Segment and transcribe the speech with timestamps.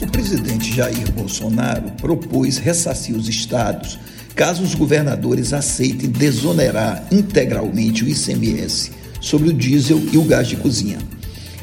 [0.00, 3.98] O presidente Jair Bolsonaro propôs ressarcir os estados
[4.34, 10.56] caso os governadores aceitem desonerar integralmente o ICMS sobre o diesel e o gás de
[10.56, 10.98] cozinha.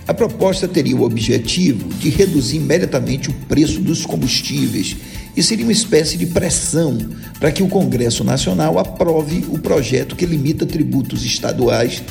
[0.08, 4.96] A proposta teria o objetivo de reduzir imediatamente o preço dos combustíveis
[5.36, 6.96] e seria uma espécie de pressão
[7.40, 12.04] para que o Congresso Nacional aprove o projeto que limita tributos estaduais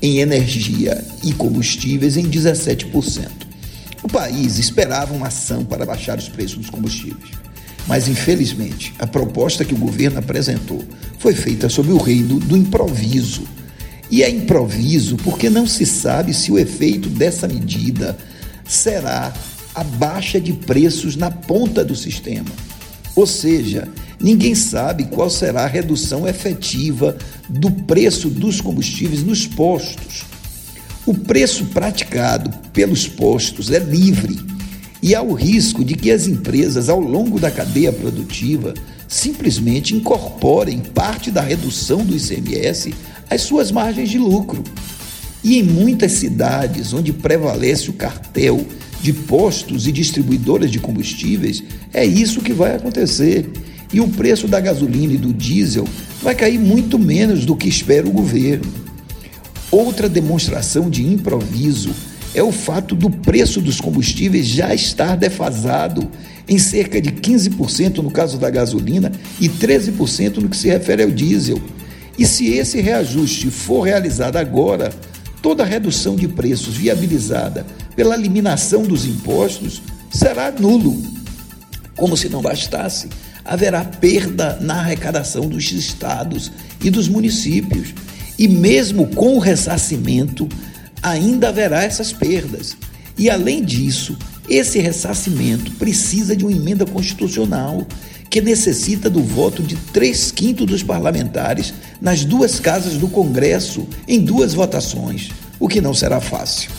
[0.00, 3.45] em energia e combustíveis em 17%.
[4.06, 7.32] O país esperava uma ação para baixar os preços dos combustíveis.
[7.88, 10.84] Mas, infelizmente, a proposta que o governo apresentou
[11.18, 13.42] foi feita sob o reino do improviso.
[14.08, 18.16] E é improviso porque não se sabe se o efeito dessa medida
[18.64, 19.34] será
[19.74, 22.52] a baixa de preços na ponta do sistema.
[23.16, 23.88] Ou seja,
[24.20, 27.16] ninguém sabe qual será a redução efetiva
[27.48, 30.35] do preço dos combustíveis nos postos.
[31.06, 34.40] O preço praticado pelos postos é livre
[35.00, 38.74] e há o risco de que as empresas, ao longo da cadeia produtiva,
[39.06, 42.92] simplesmente incorporem parte da redução do ICMS
[43.30, 44.64] às suas margens de lucro.
[45.44, 48.66] E em muitas cidades onde prevalece o cartel
[49.00, 51.62] de postos e distribuidoras de combustíveis,
[51.94, 53.48] é isso que vai acontecer.
[53.92, 55.86] E o preço da gasolina e do diesel
[56.20, 58.86] vai cair muito menos do que espera o governo.
[59.70, 61.90] Outra demonstração de improviso
[62.34, 66.08] é o fato do preço dos combustíveis já estar defasado
[66.48, 69.10] em cerca de 15% no caso da gasolina
[69.40, 71.60] e 13% no que se refere ao diesel.
[72.18, 74.92] E se esse reajuste for realizado agora,
[75.42, 80.96] toda a redução de preços viabilizada pela eliminação dos impostos será nulo.
[81.96, 83.08] Como se não bastasse,
[83.44, 87.94] haverá perda na arrecadação dos estados e dos municípios
[88.38, 90.48] e mesmo com o ressarcimento,
[91.02, 92.76] ainda haverá essas perdas.
[93.18, 94.16] E além disso,
[94.48, 97.86] esse ressarcimento precisa de uma emenda constitucional
[98.28, 104.20] que necessita do voto de três quintos dos parlamentares nas duas casas do Congresso em
[104.20, 106.70] duas votações, o que não será fácil.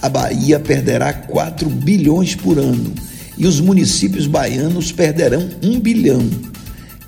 [0.00, 2.92] A Bahia perderá 4 bilhões por ano
[3.36, 6.28] e os municípios baianos perderão 1 bilhão.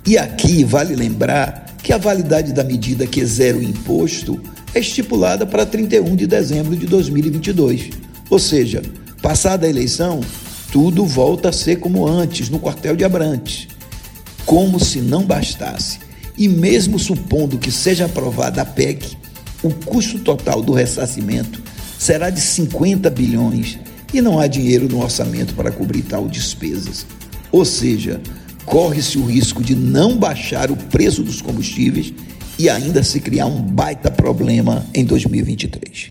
[0.05, 4.37] E aqui vale lembrar que a validade da medida que zera o imposto
[4.75, 7.91] é estipulada para 31 de dezembro de 2022.
[8.29, 8.81] Ou seja,
[9.21, 10.19] passada a eleição,
[10.69, 13.69] tudo volta a ser como antes, no quartel de Abrantes.
[14.45, 15.99] Como se não bastasse.
[16.37, 19.15] E mesmo supondo que seja aprovada a PEC,
[19.63, 21.63] o custo total do ressarcimento
[21.97, 23.79] será de 50 bilhões
[24.13, 27.05] e não há dinheiro no orçamento para cobrir tal despesas.
[27.49, 28.19] Ou seja,
[28.67, 32.13] corre-se o risco de não baixar o preço dos combustíveis
[32.59, 36.05] e ainda se criar um baita problema em 2023.